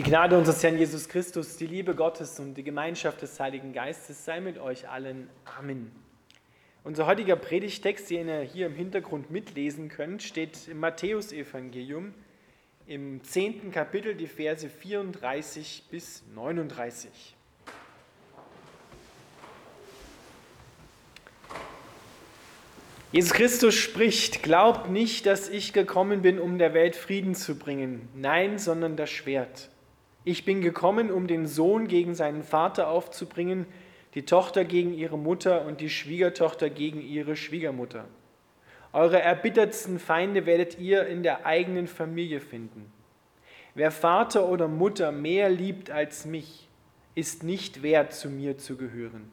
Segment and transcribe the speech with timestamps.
[0.00, 4.24] Die Gnade unseres Herrn Jesus Christus, die Liebe Gottes und die Gemeinschaft des Heiligen Geistes
[4.24, 5.28] sei mit euch allen.
[5.58, 5.92] Amen.
[6.84, 12.14] Unser heutiger Predigtext, den ihr hier im Hintergrund mitlesen könnt, steht im Matthäusevangelium
[12.86, 17.36] im zehnten Kapitel, die Verse 34 bis 39.
[23.12, 28.08] Jesus Christus spricht, glaubt nicht, dass ich gekommen bin, um der Welt Frieden zu bringen.
[28.14, 29.68] Nein, sondern das Schwert.
[30.24, 33.66] Ich bin gekommen, um den Sohn gegen seinen Vater aufzubringen,
[34.14, 38.04] die Tochter gegen ihre Mutter und die Schwiegertochter gegen ihre Schwiegermutter.
[38.92, 42.92] Eure erbittertsten Feinde werdet ihr in der eigenen Familie finden.
[43.74, 46.68] Wer Vater oder Mutter mehr liebt als mich,
[47.14, 49.30] ist nicht wert, zu mir zu gehören.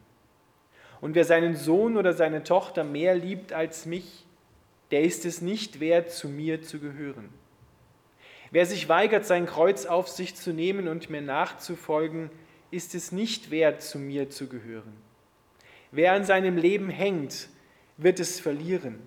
[1.01, 4.25] Und wer seinen Sohn oder seine Tochter mehr liebt als mich,
[4.91, 7.29] der ist es nicht wert, zu mir zu gehören.
[8.51, 12.29] Wer sich weigert, sein Kreuz auf sich zu nehmen und mir nachzufolgen,
[12.71, 14.93] ist es nicht wert, zu mir zu gehören.
[15.91, 17.49] Wer an seinem Leben hängt,
[17.97, 18.99] wird es verlieren.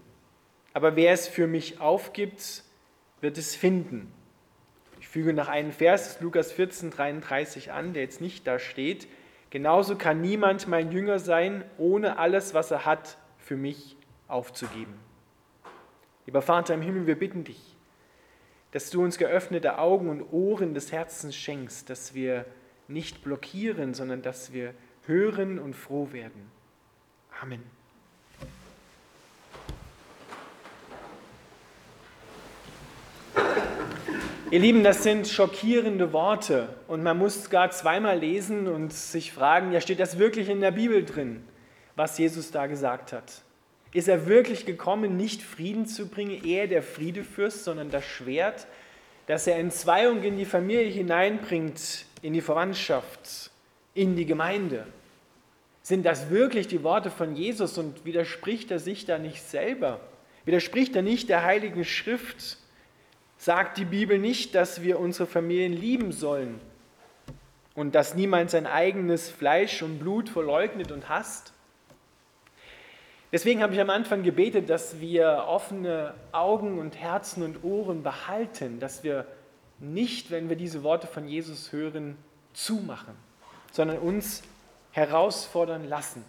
[0.72, 2.64] Aber wer es für mich aufgibt,
[3.20, 4.12] wird es finden.
[5.00, 9.08] Ich füge noch einen Vers, Lukas 14, 33 an, der jetzt nicht da steht.
[9.50, 13.96] Genauso kann niemand mein Jünger sein, ohne alles, was er hat, für mich
[14.28, 14.94] aufzugeben.
[16.26, 17.76] Lieber Vater im Himmel, wir bitten dich,
[18.72, 22.44] dass du uns geöffnete Augen und Ohren des Herzens schenkst, dass wir
[22.88, 24.74] nicht blockieren, sondern dass wir
[25.06, 26.50] hören und froh werden.
[27.40, 27.62] Amen.
[34.52, 39.70] Ihr Lieben, das sind schockierende Worte und man muss gar zweimal lesen und sich fragen,
[39.70, 41.44] ja, steht das wirklich in der Bibel drin,
[41.94, 43.42] was Jesus da gesagt hat?
[43.92, 48.66] Ist er wirklich gekommen, nicht Frieden zu bringen, er der Friedefürst, sondern das Schwert,
[49.26, 53.50] das er Entzweiung in die Familie hineinbringt, in die Verwandtschaft,
[53.94, 54.86] in die Gemeinde?
[55.82, 60.00] Sind das wirklich die Worte von Jesus und widerspricht er sich da nicht selber?
[60.44, 62.58] Widerspricht er nicht der Heiligen Schrift?
[63.38, 66.60] Sagt die Bibel nicht, dass wir unsere Familien lieben sollen
[67.74, 71.52] und dass niemand sein eigenes Fleisch und Blut verleugnet und hasst?
[73.32, 78.80] Deswegen habe ich am Anfang gebetet, dass wir offene Augen und Herzen und Ohren behalten,
[78.80, 79.24] dass wir
[79.78, 82.16] nicht, wenn wir diese Worte von Jesus hören,
[82.52, 83.14] zumachen,
[83.70, 84.42] sondern uns
[84.90, 86.24] herausfordern lassen.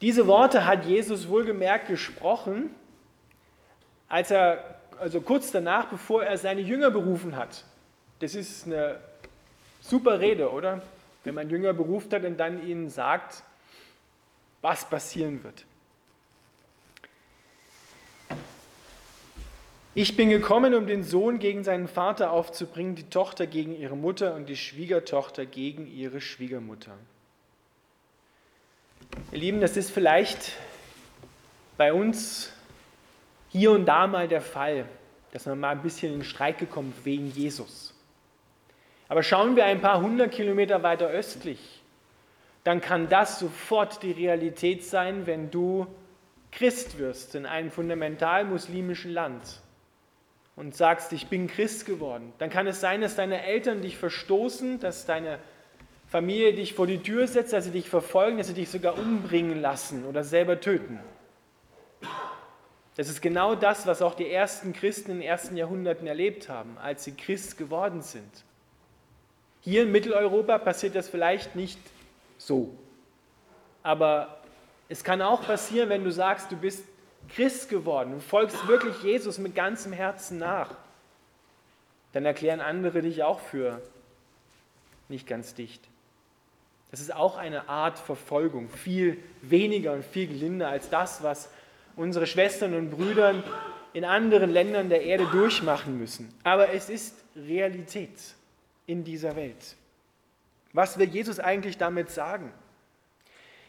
[0.00, 2.70] Diese Worte hat Jesus wohlgemerkt gesprochen,
[4.08, 7.64] als er, also kurz danach, bevor er seine Jünger berufen hat.
[8.20, 9.00] Das ist eine
[9.80, 10.82] super Rede, oder?
[11.24, 13.42] Wenn man Jünger beruft hat und dann ihnen sagt,
[14.62, 15.64] was passieren wird.
[19.94, 24.34] Ich bin gekommen, um den Sohn gegen seinen Vater aufzubringen, die Tochter gegen ihre Mutter
[24.34, 26.92] und die Schwiegertochter gegen ihre Schwiegermutter.
[29.32, 30.52] Ihr Lieben, das ist vielleicht
[31.78, 32.52] bei uns
[33.48, 34.86] hier und da mal der Fall,
[35.32, 37.94] dass man mal ein bisschen in Streit gekommen wegen Jesus.
[39.08, 41.75] Aber schauen wir ein paar hundert Kilometer weiter östlich,
[42.66, 45.86] dann kann das sofort die Realität sein, wenn du
[46.50, 49.60] Christ wirst in einem fundamental muslimischen Land
[50.56, 52.32] und sagst, ich bin Christ geworden.
[52.38, 55.38] Dann kann es sein, dass deine Eltern dich verstoßen, dass deine
[56.08, 59.60] Familie dich vor die Tür setzt, dass sie dich verfolgen, dass sie dich sogar umbringen
[59.60, 60.98] lassen oder selber töten.
[62.96, 66.78] Das ist genau das, was auch die ersten Christen in den ersten Jahrhunderten erlebt haben,
[66.78, 68.44] als sie Christ geworden sind.
[69.60, 71.78] Hier in Mitteleuropa passiert das vielleicht nicht
[72.38, 72.76] so.
[73.82, 74.40] Aber
[74.88, 76.84] es kann auch passieren, wenn du sagst, du bist
[77.28, 80.74] Christ geworden, du folgst wirklich Jesus mit ganzem Herzen nach,
[82.12, 83.80] dann erklären andere dich auch für
[85.08, 85.82] nicht ganz dicht.
[86.90, 91.50] Das ist auch eine Art Verfolgung, viel weniger und viel gelinder als das, was
[91.96, 93.42] unsere Schwestern und Brüder
[93.92, 96.32] in anderen Ländern der Erde durchmachen müssen.
[96.44, 98.18] Aber es ist Realität
[98.86, 99.76] in dieser Welt.
[100.76, 102.52] Was will Jesus eigentlich damit sagen?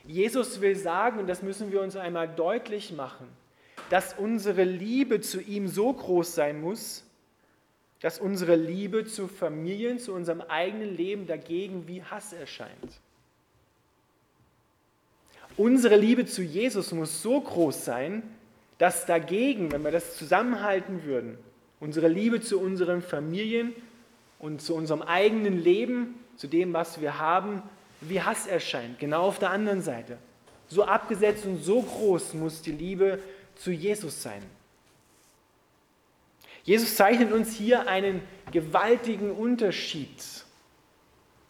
[0.06, 3.30] Jesus will sagen, und das müssen wir uns einmal deutlich machen,
[3.89, 7.06] dass unsere Liebe zu ihm so groß sein muss,
[8.01, 13.00] dass unsere Liebe zu Familien, zu unserem eigenen Leben dagegen wie Hass erscheint.
[15.56, 18.21] Unsere Liebe zu Jesus muss so groß sein,
[18.80, 21.38] dass dagegen, wenn wir das zusammenhalten würden,
[21.80, 23.74] unsere Liebe zu unseren Familien
[24.39, 27.62] und zu unserem eigenen Leben zu dem, was wir haben,
[28.01, 30.18] wie Hass erscheint, genau auf der anderen Seite.
[30.69, 33.19] So abgesetzt und so groß muss die Liebe
[33.56, 34.44] zu Jesus sein.
[36.63, 40.22] Jesus zeichnet uns hier einen gewaltigen Unterschied,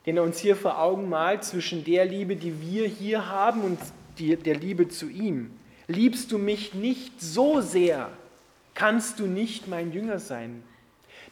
[0.06, 3.80] den er uns hier vor Augen malt zwischen der Liebe, die wir hier haben und
[4.19, 5.51] die, der Liebe zu ihm.
[5.88, 8.12] Liebst du mich nicht so sehr,
[8.75, 10.63] kannst du nicht mein Jünger sein.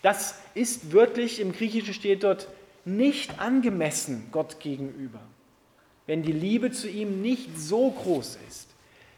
[0.02, 2.48] Das ist wörtlich, im Griechischen steht dort,
[2.86, 5.20] nicht angemessen Gott gegenüber.
[6.06, 8.70] Wenn die Liebe zu ihm nicht so groß ist,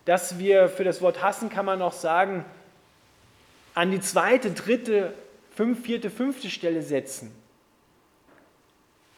[0.05, 2.45] dass wir für das Wort hassen kann man auch sagen,
[3.75, 5.13] an die zweite, dritte,
[5.53, 7.31] fünf, vierte, fünfte Stelle setzen.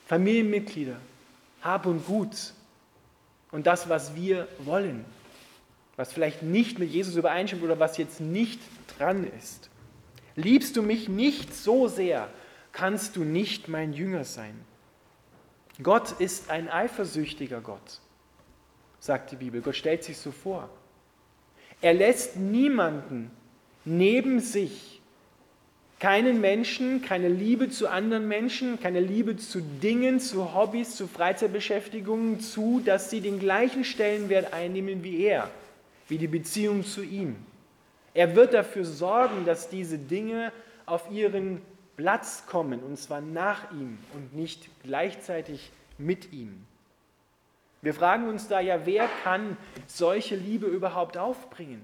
[0.08, 0.98] Familienmitglieder,
[1.62, 2.54] Hab und Gut
[3.52, 5.06] und das, was wir wollen,
[5.96, 8.60] was vielleicht nicht mit Jesus übereinstimmt oder was jetzt nicht
[8.98, 9.70] dran ist.
[10.36, 12.30] Liebst du mich nicht so sehr,
[12.72, 14.60] kannst du nicht mein Jünger sein.
[15.82, 18.00] Gott ist ein eifersüchtiger Gott,
[19.00, 19.62] sagt die Bibel.
[19.62, 20.70] Gott stellt sich so vor.
[21.82, 23.32] Er lässt niemanden
[23.86, 25.00] neben sich,
[26.00, 32.40] keinen Menschen, keine Liebe zu anderen Menschen, keine Liebe zu Dingen, zu Hobbys, zu Freizeitbeschäftigungen
[32.40, 35.52] zu, dass sie den gleichen Stellenwert einnehmen wie er,
[36.08, 37.36] wie die Beziehung zu ihm.
[38.14, 40.54] Er wird dafür sorgen, dass diese Dinge
[40.86, 41.62] auf ihren
[42.00, 46.66] Platz kommen, und zwar nach ihm und nicht gleichzeitig mit ihm.
[47.82, 51.82] Wir fragen uns da ja, wer kann solche Liebe überhaupt aufbringen?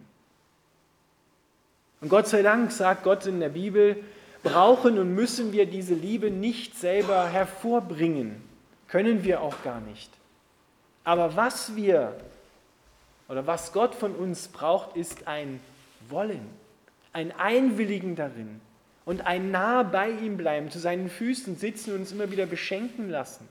[1.99, 4.05] Und Gott sei Dank sagt Gott in der Bibel,
[4.41, 8.41] brauchen und müssen wir diese Liebe nicht selber hervorbringen.
[8.87, 10.11] Können wir auch gar nicht.
[11.03, 12.15] Aber was wir
[13.27, 15.59] oder was Gott von uns braucht, ist ein
[16.07, 16.47] Wollen,
[17.11, 18.61] ein Einwilligen darin
[19.05, 23.09] und ein nah bei ihm bleiben, zu seinen Füßen sitzen und uns immer wieder beschenken
[23.09, 23.47] lassen.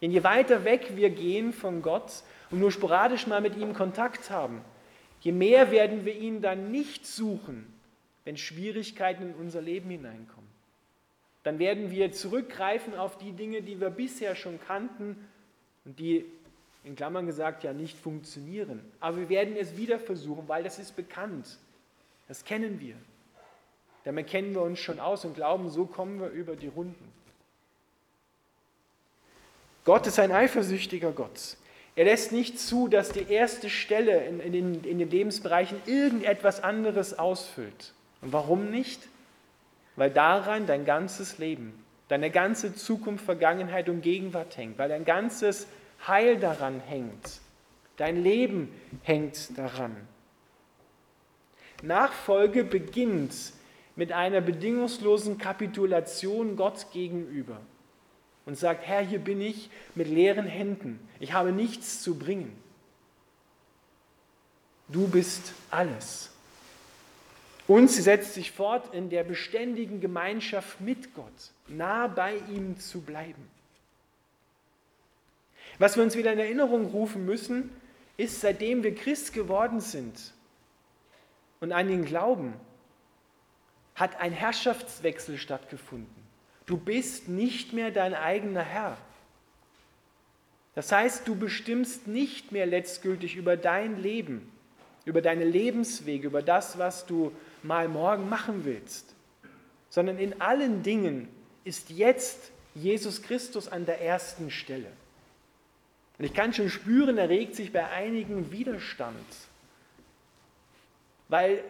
[0.00, 4.30] Denn je weiter weg wir gehen von Gott und nur sporadisch mal mit ihm Kontakt
[4.30, 4.62] haben,
[5.20, 7.66] je mehr werden wir ihn dann nicht suchen,
[8.24, 10.50] wenn Schwierigkeiten in unser Leben hineinkommen.
[11.44, 15.16] Dann werden wir zurückgreifen auf die Dinge, die wir bisher schon kannten
[15.84, 16.24] und die
[16.82, 18.80] in Klammern gesagt ja nicht funktionieren.
[19.00, 21.58] Aber wir werden es wieder versuchen, weil das ist bekannt.
[22.28, 22.96] Das kennen wir.
[24.06, 27.12] Damit kennen wir uns schon aus und glauben, so kommen wir über die Runden.
[29.84, 31.56] Gott ist ein eifersüchtiger Gott.
[31.96, 37.18] Er lässt nicht zu, dass die erste Stelle in, in, in den Lebensbereichen irgendetwas anderes
[37.18, 37.94] ausfüllt.
[38.22, 39.02] Und warum nicht?
[39.96, 41.74] Weil daran dein ganzes Leben,
[42.06, 45.66] deine ganze Zukunft, Vergangenheit und Gegenwart hängt, weil dein ganzes
[46.06, 47.40] Heil daran hängt.
[47.96, 48.72] Dein Leben
[49.02, 49.96] hängt daran.
[51.82, 53.55] Nachfolge beginnt
[53.96, 57.60] mit einer bedingungslosen Kapitulation Gott gegenüber
[58.44, 61.00] und sagt, Herr, hier bin ich mit leeren Händen.
[61.18, 62.56] Ich habe nichts zu bringen.
[64.88, 66.30] Du bist alles.
[67.66, 73.00] Und sie setzt sich fort, in der beständigen Gemeinschaft mit Gott, nah bei ihm zu
[73.00, 73.50] bleiben.
[75.78, 77.70] Was wir uns wieder in Erinnerung rufen müssen,
[78.16, 80.32] ist, seitdem wir Christ geworden sind
[81.60, 82.54] und an ihn glauben,
[83.96, 86.14] hat ein Herrschaftswechsel stattgefunden.
[86.66, 88.96] Du bist nicht mehr dein eigener Herr.
[90.74, 94.52] Das heißt, du bestimmst nicht mehr letztgültig über dein Leben,
[95.06, 97.32] über deine Lebenswege, über das, was du
[97.62, 99.14] mal morgen machen willst,
[99.88, 101.28] sondern in allen Dingen
[101.64, 104.92] ist jetzt Jesus Christus an der ersten Stelle.
[106.18, 109.16] Und ich kann schon spüren, er regt sich bei einigen Widerstand.
[111.28, 111.62] Weil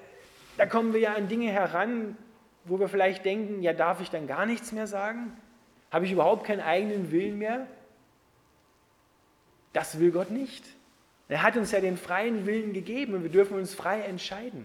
[0.56, 2.16] da kommen wir ja an Dinge heran,
[2.66, 5.36] wo wir vielleicht denken, ja, darf ich dann gar nichts mehr sagen?
[5.90, 7.66] Habe ich überhaupt keinen eigenen Willen mehr?
[9.72, 10.64] Das will Gott nicht.
[11.28, 14.64] Er hat uns ja den freien Willen gegeben und wir dürfen uns frei entscheiden.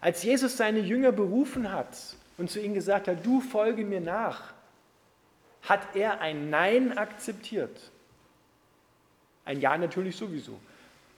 [0.00, 1.96] Als Jesus seine Jünger berufen hat
[2.38, 4.54] und zu ihnen gesagt hat, du folge mir nach,
[5.62, 7.90] hat er ein Nein akzeptiert.
[9.44, 10.58] Ein Ja natürlich sowieso.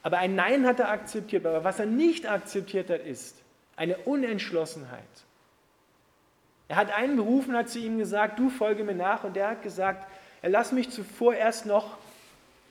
[0.03, 1.47] Aber ein Nein hat er akzeptiert.
[1.47, 3.37] Aber was er nicht akzeptiert hat, ist
[3.77, 5.03] eine Unentschlossenheit.
[6.73, 9.25] Er hat einen berufen, hat zu ihm gesagt, du folge mir nach.
[9.25, 10.11] Und der hat gesagt,
[10.41, 11.99] er lass mich zuvor erst noch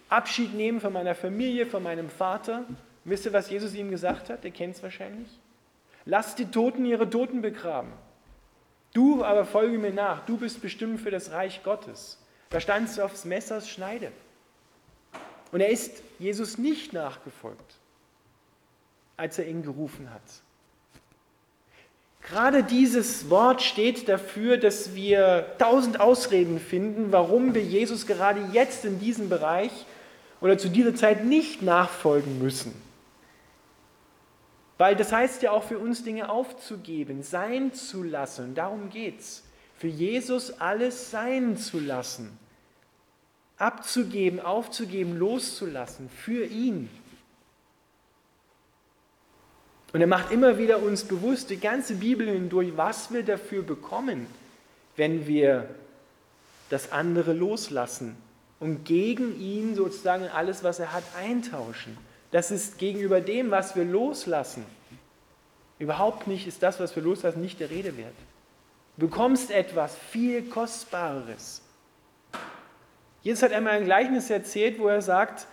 [0.09, 2.63] Abschied nehmen von meiner Familie, von meinem Vater.
[3.03, 4.43] Wisst ihr, was Jesus ihm gesagt hat?
[4.43, 5.29] Ihr kennt es wahrscheinlich.
[6.05, 7.93] Lass die Toten ihre Toten begraben.
[8.91, 10.25] Du aber folge mir nach.
[10.25, 12.17] Du bist bestimmt für das Reich Gottes.
[12.49, 14.11] Da standst du aufs Messers Schneide.
[15.51, 17.77] Und er ist Jesus nicht nachgefolgt,
[19.15, 20.23] als er ihn gerufen hat.
[22.21, 28.85] Gerade dieses Wort steht dafür, dass wir tausend Ausreden finden, warum wir Jesus gerade jetzt
[28.85, 29.71] in diesem Bereich
[30.39, 32.73] oder zu dieser Zeit nicht nachfolgen müssen.
[34.77, 38.55] Weil das heißt ja auch für uns Dinge aufzugeben, sein zu lassen.
[38.55, 39.43] Darum geht es.
[39.77, 42.37] für Jesus alles sein zu lassen,
[43.57, 46.87] abzugeben, aufzugeben, loszulassen, für ihn.
[49.93, 54.27] Und er macht immer wieder uns bewusst, die ganze Bibel hindurch, was wir dafür bekommen,
[54.95, 55.67] wenn wir
[56.69, 58.15] das andere loslassen
[58.59, 61.97] und gegen ihn sozusagen alles, was er hat, eintauschen.
[62.31, 64.65] Das ist gegenüber dem, was wir loslassen,
[65.79, 68.13] überhaupt nicht, ist das, was wir loslassen, nicht der Rede wert.
[68.97, 71.61] Du bekommst etwas viel Kostbareres.
[73.23, 75.47] Jesus hat einmal ein Gleichnis erzählt, wo er sagt,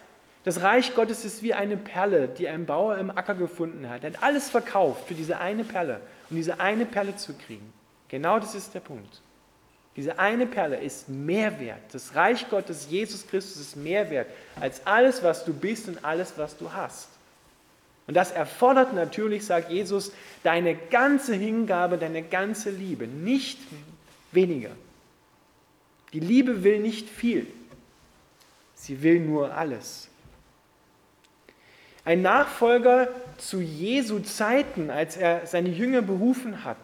[0.48, 4.02] das Reich Gottes ist wie eine Perle, die ein Bauer im Acker gefunden hat.
[4.02, 6.00] Er hat alles verkauft für diese eine Perle,
[6.30, 7.70] um diese eine Perle zu kriegen.
[8.08, 9.20] Genau das ist der Punkt.
[9.94, 11.82] Diese eine Perle ist mehr wert.
[11.92, 14.28] Das Reich Gottes, Jesus Christus, ist mehr wert
[14.58, 17.10] als alles, was du bist und alles, was du hast.
[18.06, 20.12] Und das erfordert natürlich, sagt Jesus,
[20.44, 23.58] deine ganze Hingabe, deine ganze Liebe, nicht
[24.32, 24.70] weniger.
[26.14, 27.46] Die Liebe will nicht viel,
[28.74, 30.08] sie will nur alles.
[32.08, 36.78] Ein Nachfolger zu Jesu Zeiten, als er seine Jünger berufen hat,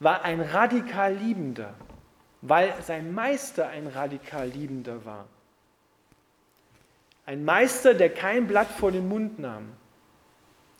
[0.00, 1.74] war ein radikal Liebender,
[2.40, 5.26] weil sein Meister ein radikal Liebender war.
[7.26, 9.68] Ein Meister, der kein Blatt vor den Mund nahm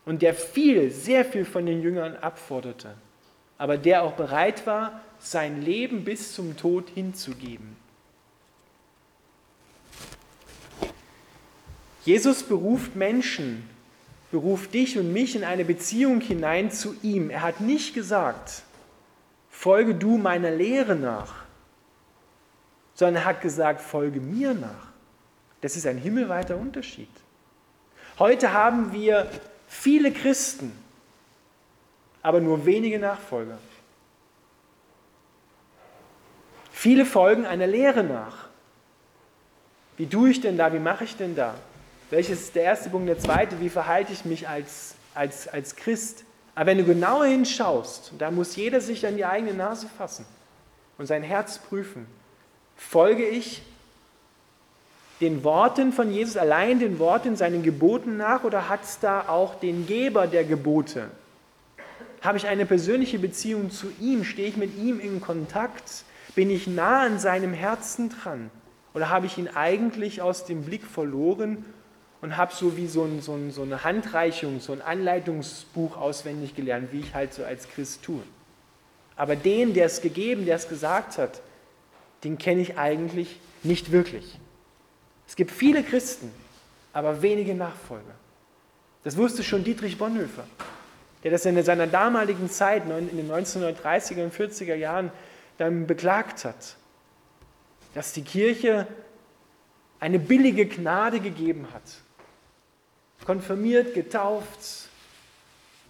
[0.04, 2.96] und der viel, sehr viel von den Jüngern abforderte,
[3.56, 7.76] aber der auch bereit war, sein Leben bis zum Tod hinzugeben.
[12.04, 13.68] Jesus beruft Menschen,
[14.30, 17.30] beruft dich und mich in eine Beziehung hinein zu ihm.
[17.30, 18.62] Er hat nicht gesagt,
[19.50, 21.44] folge du meiner Lehre nach,
[22.94, 24.88] sondern er hat gesagt, folge mir nach.
[25.60, 27.08] Das ist ein himmelweiter Unterschied.
[28.18, 29.30] Heute haben wir
[29.68, 30.72] viele Christen,
[32.20, 33.58] aber nur wenige Nachfolger.
[36.72, 38.48] Viele folgen einer Lehre nach.
[39.96, 40.72] Wie tue ich denn da?
[40.72, 41.54] Wie mache ich denn da?
[42.12, 43.08] Welches ist der erste Punkt?
[43.08, 46.24] Der zweite, wie verhalte ich mich als, als, als Christ?
[46.54, 50.26] Aber wenn du genauer hinschaust, da muss jeder sich an die eigene Nase fassen
[50.98, 52.06] und sein Herz prüfen.
[52.76, 53.62] Folge ich
[55.22, 59.54] den Worten von Jesus, allein den Worten, seinen Geboten nach oder hat es da auch
[59.54, 61.08] den Geber der Gebote?
[62.20, 64.24] Habe ich eine persönliche Beziehung zu ihm?
[64.24, 66.04] Stehe ich mit ihm in Kontakt?
[66.34, 68.50] Bin ich nah an seinem Herzen dran?
[68.92, 71.64] Oder habe ich ihn eigentlich aus dem Blick verloren
[72.22, 76.54] und habe so wie so, ein, so, ein, so, eine Handreichung, so ein Anleitungsbuch auswendig
[76.54, 78.22] gelernt, wie ich halt so als Christ tue.
[79.16, 81.42] Aber den, der es gegeben, der es gesagt hat,
[82.24, 84.38] den kenne ich eigentlich nicht wirklich.
[85.26, 86.32] Es gibt viele Christen,
[86.92, 88.14] aber wenige Nachfolger.
[89.02, 90.44] Das wusste schon Dietrich Bonhoeffer,
[91.24, 95.10] der das in seiner damaligen Zeit, in den 1930er und 40er Jahren,
[95.58, 96.76] dann beklagt hat,
[97.94, 98.86] dass die Kirche
[99.98, 101.82] eine billige Gnade gegeben hat
[103.24, 104.88] konfirmiert, getauft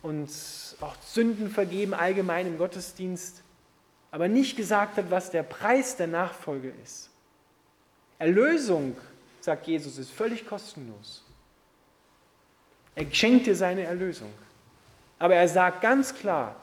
[0.02, 0.30] und
[0.80, 3.42] auch Sünden vergeben allgemein im Gottesdienst,
[4.10, 7.08] aber nicht gesagt hat, was der Preis der Nachfolge ist.
[8.18, 8.96] Erlösung,
[9.40, 11.24] sagt Jesus, ist völlig kostenlos.
[12.94, 14.32] Er schenkt dir seine Erlösung.
[15.18, 16.56] Aber er sagt ganz klar,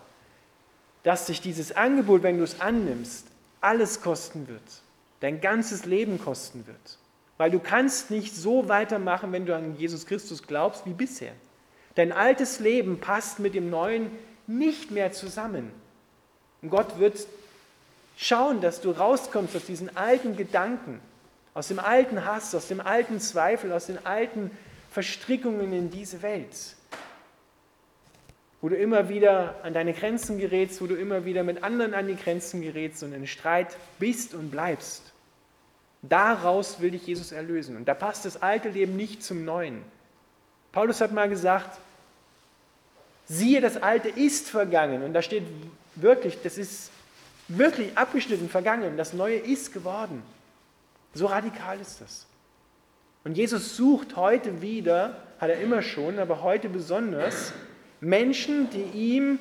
[1.03, 3.25] dass sich dieses Angebot, wenn du es annimmst,
[3.61, 4.61] alles kosten wird,
[5.21, 6.97] dein ganzes Leben kosten wird.
[7.39, 11.31] Weil du kannst nicht so weitermachen, wenn du an Jesus Christus glaubst, wie bisher.
[11.95, 14.11] Dein altes Leben passt mit dem neuen
[14.45, 15.71] nicht mehr zusammen.
[16.61, 17.15] Und Gott wird
[18.17, 20.99] schauen, dass du rauskommst aus diesen alten Gedanken,
[21.53, 24.51] aus dem alten Hass, aus dem alten Zweifel, aus den alten
[24.91, 26.75] Verstrickungen in diese Welt.
[28.59, 32.07] Wo du immer wieder an deine Grenzen gerätst, wo du immer wieder mit anderen an
[32.07, 35.08] die Grenzen gerätst und in Streit bist und bleibst.
[36.01, 37.75] Daraus will dich Jesus erlösen.
[37.75, 39.81] Und da passt das alte Leben nicht zum neuen.
[40.71, 41.77] Paulus hat mal gesagt,
[43.25, 45.03] siehe, das alte ist vergangen.
[45.03, 45.43] Und da steht
[45.95, 46.91] wirklich, das ist
[47.47, 48.95] wirklich abgeschnitten, vergangen.
[48.95, 50.23] Das neue ist geworden.
[51.13, 52.25] So radikal ist das.
[53.23, 57.51] Und Jesus sucht heute wieder, hat er immer schon, aber heute besonders,
[57.99, 59.39] Menschen, die ihm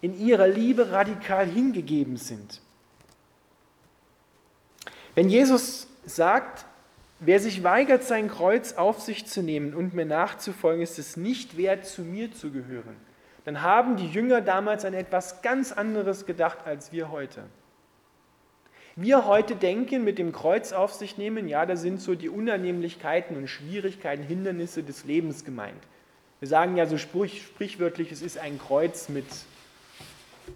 [0.00, 2.60] in ihrer Liebe radikal hingegeben sind.
[5.14, 6.64] Wenn Jesus sagt,
[7.18, 11.56] wer sich weigert, sein Kreuz auf sich zu nehmen und mir nachzufolgen, ist es nicht
[11.56, 12.96] wert, zu mir zu gehören,
[13.44, 17.42] dann haben die Jünger damals an etwas ganz anderes gedacht als wir heute.
[18.96, 23.36] Wir heute denken, mit dem Kreuz auf sich nehmen, ja, da sind so die Unannehmlichkeiten
[23.36, 25.82] und Schwierigkeiten, Hindernisse des Lebens gemeint.
[26.40, 29.26] Wir sagen ja so sprich, sprichwörtlich, es ist ein Kreuz mit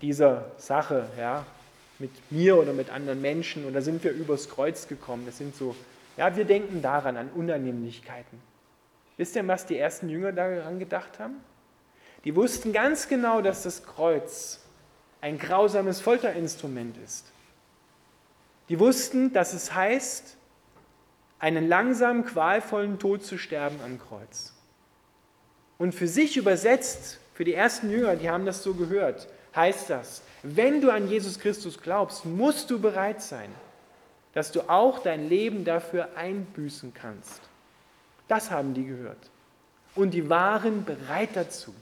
[0.03, 1.47] dieser Sache, ja,
[1.99, 5.25] mit mir oder mit anderen Menschen oder sind wir übers Kreuz gekommen.
[5.27, 5.77] Das sind so,
[6.17, 8.41] ja, wir denken daran, an Unannehmlichkeiten.
[9.17, 11.37] Wisst ihr, was die ersten Jünger daran gedacht haben?
[12.25, 14.61] Die wussten ganz genau, dass das Kreuz
[15.21, 17.27] ein grausames Folterinstrument ist.
[18.69, 20.37] Die wussten, dass es heißt,
[21.39, 24.55] einen langsamen, qualvollen Tod zu sterben am Kreuz.
[25.77, 30.23] Und für sich übersetzt, für die ersten Jünger, die haben das so gehört, heißt das,
[30.43, 33.51] wenn du an Jesus Christus glaubst, musst du bereit sein,
[34.33, 37.41] dass du auch dein Leben dafür einbüßen kannst.
[38.29, 39.31] Das haben die gehört.
[39.95, 41.75] Und die waren bereit dazu.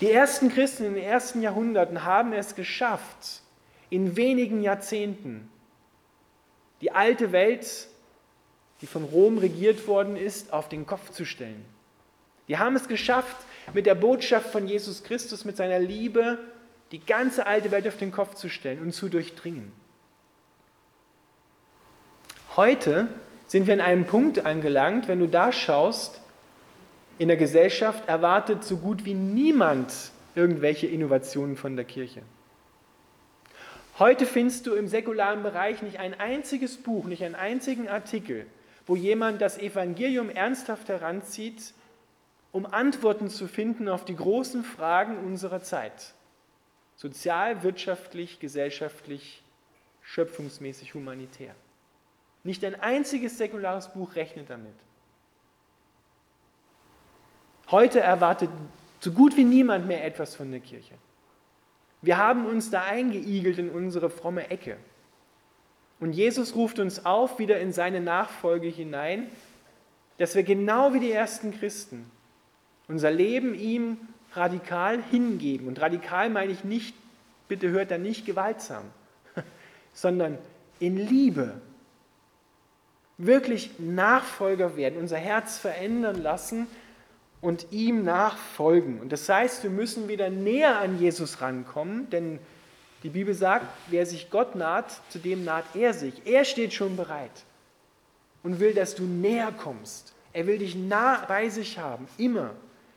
[0.00, 3.42] Die ersten Christen in den ersten Jahrhunderten haben es geschafft,
[3.90, 5.48] in wenigen Jahrzehnten
[6.80, 7.86] die alte Welt,
[8.80, 11.64] die von Rom regiert worden ist, auf den Kopf zu stellen.
[12.48, 13.36] Die haben es geschafft,
[13.72, 16.38] mit der Botschaft von Jesus Christus, mit seiner Liebe,
[16.92, 19.72] die ganze alte Welt auf den Kopf zu stellen und zu durchdringen.
[22.56, 23.08] Heute
[23.46, 26.20] sind wir an einem Punkt angelangt, wenn du da schaust,
[27.18, 29.92] in der Gesellschaft erwartet so gut wie niemand
[30.34, 32.22] irgendwelche Innovationen von der Kirche.
[33.98, 38.46] Heute findest du im säkularen Bereich nicht ein einziges Buch, nicht einen einzigen Artikel,
[38.86, 41.74] wo jemand das Evangelium ernsthaft heranzieht,
[42.54, 46.14] um Antworten zu finden auf die großen Fragen unserer Zeit.
[46.94, 49.42] Sozial, wirtschaftlich, gesellschaftlich,
[50.02, 51.52] schöpfungsmäßig, humanitär.
[52.44, 54.76] Nicht ein einziges säkulares Buch rechnet damit.
[57.72, 58.50] Heute erwartet
[59.00, 60.94] so gut wie niemand mehr etwas von der Kirche.
[62.02, 64.76] Wir haben uns da eingeigelt in unsere fromme Ecke.
[65.98, 69.28] Und Jesus ruft uns auf, wieder in seine Nachfolge hinein,
[70.18, 72.08] dass wir genau wie die ersten Christen
[72.88, 73.98] unser Leben ihm
[74.32, 75.68] radikal hingeben.
[75.68, 76.94] Und radikal meine ich nicht,
[77.48, 78.84] bitte hört da nicht gewaltsam,
[79.92, 80.38] sondern
[80.80, 81.60] in Liebe.
[83.16, 86.66] Wirklich Nachfolger werden, unser Herz verändern lassen
[87.40, 89.00] und ihm nachfolgen.
[89.00, 92.40] Und das heißt, wir müssen wieder näher an Jesus rankommen, denn
[93.02, 96.26] die Bibel sagt, wer sich Gott naht, zu dem naht er sich.
[96.26, 97.44] Er steht schon bereit
[98.42, 100.14] und will, dass du näher kommst.
[100.32, 102.50] Er will dich nah bei sich haben, immer.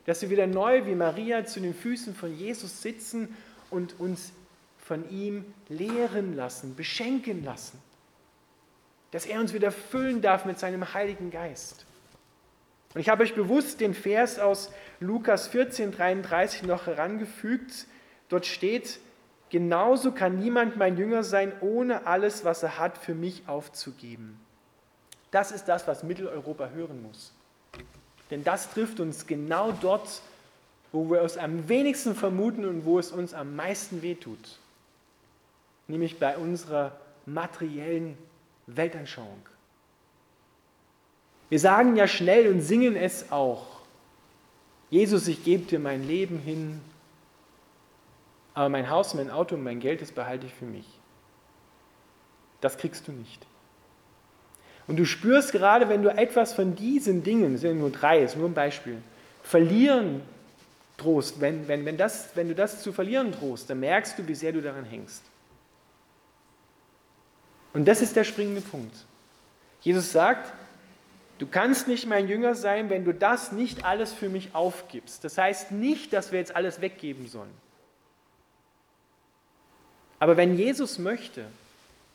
[0.08, 3.36] Dass wir wieder neu wie Maria zu den Füßen von Jesus sitzen
[3.70, 4.32] und uns
[4.78, 7.80] von ihm lehren lassen, beschenken lassen.
[9.12, 11.86] Dass er uns wieder füllen darf mit seinem Heiligen Geist.
[12.94, 17.86] Und ich habe euch bewusst den Vers aus Lukas 14, 33 noch herangefügt.
[18.30, 19.00] Dort steht,
[19.50, 24.40] genauso kann niemand mein Jünger sein, ohne alles, was er hat, für mich aufzugeben.
[25.32, 27.34] Das ist das, was Mitteleuropa hören muss.
[28.30, 30.22] Denn das trifft uns genau dort,
[30.92, 34.60] wo wir es am wenigsten vermuten und wo es uns am meisten wehtut.
[35.88, 38.18] Nämlich bei unserer materiellen
[38.68, 39.46] Weltanschauung.
[41.50, 43.78] Wir sagen ja schnell und singen es auch.
[44.90, 46.82] Jesus, ich gebe dir mein Leben hin,
[48.54, 50.86] aber mein Haus, mein Auto und mein Geld, das behalte ich für mich.
[52.60, 53.46] Das kriegst du nicht.
[54.88, 58.38] Und du spürst gerade, wenn du etwas von diesen Dingen, es sind nur drei, ist
[58.38, 58.98] nur ein Beispiel,
[59.44, 60.22] verlieren
[60.96, 64.36] drohst, wenn, wenn, wenn, das, wenn du das zu verlieren drohst, dann merkst du, wie
[64.36, 65.24] sehr du daran hängst.
[67.74, 68.96] Und das ist der springende Punkt.
[69.82, 70.52] Jesus sagt,
[71.40, 75.24] Du kannst nicht mein Jünger sein, wenn du das nicht alles für mich aufgibst.
[75.24, 77.54] Das heißt nicht, dass wir jetzt alles weggeben sollen.
[80.20, 81.46] Aber wenn Jesus möchte,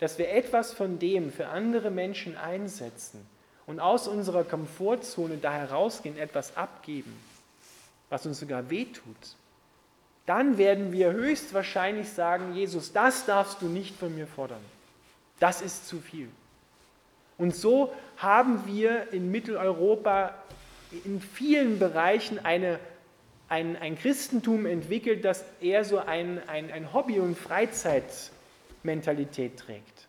[0.02, 3.24] dass wir etwas von dem für andere Menschen einsetzen
[3.66, 7.16] und aus unserer Komfortzone da herausgehen, etwas abgeben,
[8.10, 9.36] was uns sogar wehtut,
[10.26, 14.64] dann werden wir höchstwahrscheinlich sagen, Jesus, das darfst du nicht von mir fordern.
[15.38, 16.28] Das ist zu viel.
[17.38, 20.34] Und so haben wir in Mitteleuropa
[21.04, 22.80] in vielen Bereichen eine,
[23.48, 27.38] ein, ein Christentum entwickelt, das eher so ein, ein, ein Hobby- und
[28.82, 30.08] Freizeitmentalität trägt.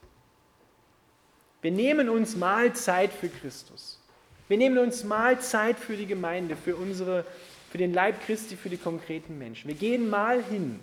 [1.62, 4.00] Wir nehmen uns mal Zeit für Christus.
[4.48, 7.26] Wir nehmen uns mal Zeit für die Gemeinde, für, unsere,
[7.72, 9.70] für den Leib Christi, für die konkreten Menschen.
[9.70, 10.80] Wir gehen mal hin,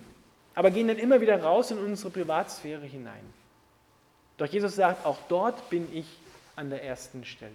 [0.55, 3.23] aber gehen dann immer wieder raus in unsere Privatsphäre hinein.
[4.37, 6.07] Doch Jesus sagt, auch dort bin ich
[6.55, 7.51] an der ersten Stelle.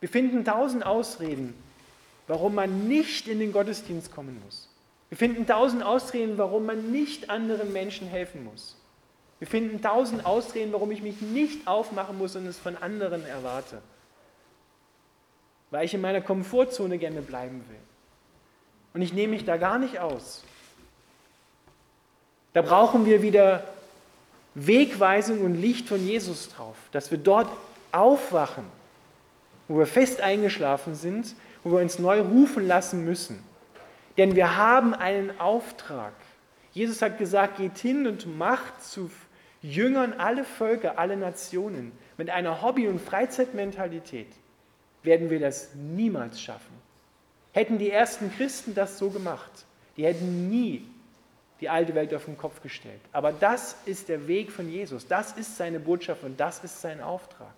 [0.00, 1.54] Wir finden tausend Ausreden,
[2.26, 4.68] warum man nicht in den Gottesdienst kommen muss.
[5.08, 8.76] Wir finden tausend Ausreden, warum man nicht anderen Menschen helfen muss.
[9.38, 13.82] Wir finden tausend Ausreden, warum ich mich nicht aufmachen muss und es von anderen erwarte.
[15.70, 17.78] Weil ich in meiner Komfortzone gerne bleiben will.
[18.94, 20.42] Und ich nehme mich da gar nicht aus.
[22.54, 23.62] Da brauchen wir wieder
[24.54, 27.50] Wegweisung und Licht von Jesus drauf, dass wir dort
[27.92, 28.64] aufwachen,
[29.68, 33.44] wo wir fest eingeschlafen sind, wo wir uns neu rufen lassen müssen.
[34.16, 36.14] Denn wir haben einen Auftrag.
[36.72, 39.10] Jesus hat gesagt, geht hin und macht zu
[39.62, 41.92] Jüngern alle Völker, alle Nationen.
[42.16, 44.28] Mit einer Hobby- und Freizeitmentalität
[45.02, 46.74] werden wir das niemals schaffen.
[47.52, 49.50] Hätten die ersten Christen das so gemacht,
[49.96, 50.86] die hätten nie
[51.60, 53.00] die alte Welt auf den Kopf gestellt.
[53.12, 57.00] Aber das ist der Weg von Jesus, das ist seine Botschaft und das ist sein
[57.00, 57.54] Auftrag.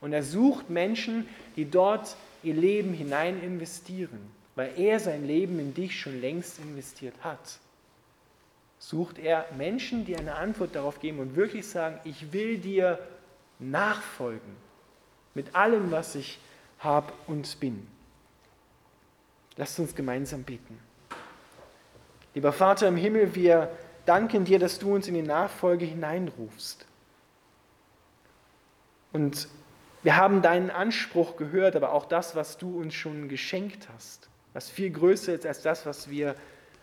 [0.00, 2.14] Und er sucht Menschen, die dort
[2.44, 7.60] ihr Leben hinein investieren, weil er sein Leben in dich schon längst investiert hat.
[8.80, 12.98] Sucht er Menschen, die eine Antwort darauf geben und wirklich sagen, ich will dir
[13.60, 14.56] nachfolgen
[15.34, 16.40] mit allem, was ich
[16.80, 17.86] habe und bin.
[19.56, 20.80] Lasst uns gemeinsam beten.
[22.34, 23.70] Lieber Vater im Himmel, wir
[24.06, 26.84] danken dir, dass du uns in die Nachfolge hineinrufst.
[29.12, 29.46] Und
[30.02, 34.68] wir haben deinen Anspruch gehört, aber auch das, was du uns schon geschenkt hast, was
[34.68, 36.34] viel größer ist als das, was wir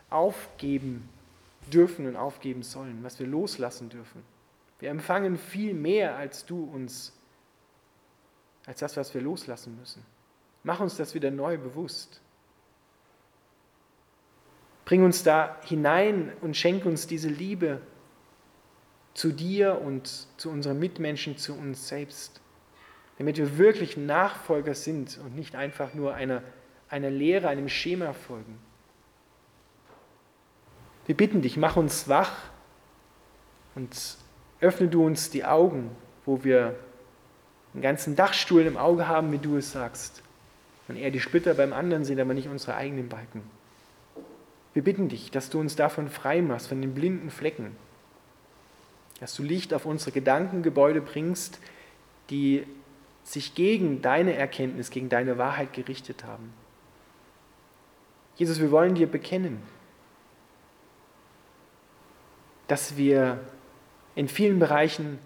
[0.09, 1.09] aufgeben
[1.73, 4.23] dürfen und aufgeben sollen, was wir loslassen dürfen.
[4.79, 7.11] Wir empfangen viel mehr als du uns,
[8.65, 10.05] als das, was wir loslassen müssen.
[10.63, 12.21] Mach uns das wieder neu bewusst.
[14.85, 17.81] Bring uns da hinein und schenk uns diese Liebe
[19.13, 22.39] zu dir und zu unseren Mitmenschen, zu uns selbst,
[23.17, 26.41] damit wir wirklich Nachfolger sind und nicht einfach nur einer,
[26.89, 28.59] einer Lehre, einem Schema folgen.
[31.05, 32.31] Wir bitten dich, mach uns wach
[33.75, 34.17] und
[34.59, 35.91] öffne du uns die Augen,
[36.25, 36.75] wo wir
[37.73, 40.23] einen ganzen Dachstuhl im Auge haben, wie du es sagst.
[40.87, 43.41] Und eher die Splitter beim anderen sind, aber nicht unsere eigenen Balken.
[44.73, 47.75] Wir bitten dich, dass du uns davon frei machst, von den blinden Flecken.
[49.19, 51.59] Dass du Licht auf unsere Gedankengebäude bringst,
[52.29, 52.65] die
[53.23, 56.53] sich gegen deine Erkenntnis, gegen deine Wahrheit gerichtet haben.
[58.35, 59.61] Jesus, wir wollen dir bekennen,
[62.67, 63.39] dass wir
[64.15, 65.19] in vielen Bereichen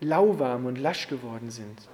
[0.00, 1.88] lauwarm und lasch geworden sind.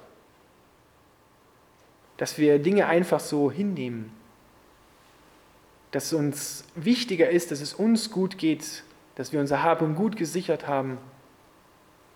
[2.17, 4.13] Dass wir Dinge einfach so hinnehmen
[5.95, 8.83] dass uns wichtiger ist, dass es uns gut geht,
[9.15, 10.99] dass wir unser Hab und Gut gesichert haben,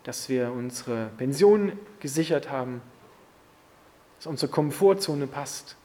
[0.02, 2.82] dass wir unsere Pension gesichert haben,
[4.16, 5.76] dass unsere Komfortzone passt.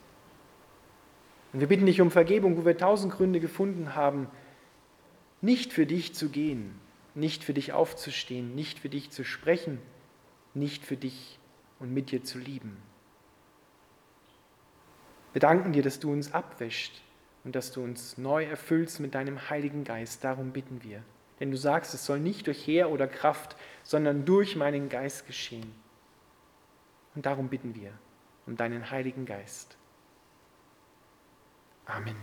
[1.54, 4.28] Und wir bitten dich um Vergebung, wo wir tausend Gründe gefunden haben,
[5.40, 6.78] nicht für dich zu gehen,
[7.14, 9.78] nicht für dich aufzustehen, nicht für dich zu sprechen,
[10.52, 11.38] nicht für dich
[11.78, 12.76] und mit dir zu lieben.
[15.32, 17.00] Wir danken dir, dass du uns abwäscht,
[17.44, 20.24] und dass du uns neu erfüllst mit deinem Heiligen Geist.
[20.24, 21.02] Darum bitten wir.
[21.40, 25.74] Denn du sagst, es soll nicht durch Heer oder Kraft, sondern durch meinen Geist geschehen.
[27.14, 27.92] Und darum bitten wir
[28.46, 29.76] um deinen Heiligen Geist.
[31.88, 32.16] Amen.